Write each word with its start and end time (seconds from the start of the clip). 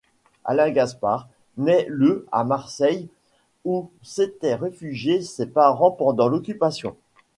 Alain 0.45 0.73
Jaspard 0.73 1.27
naît 1.57 1.85
le 1.87 2.25
à 2.31 2.43
Marseille 2.43 3.07
où 3.65 3.91
s’étaient 4.01 4.55
réfugiés 4.55 5.21
ses 5.21 5.45
parents 5.45 5.91
pendant 5.91 6.27
l’occupation. 6.27 6.95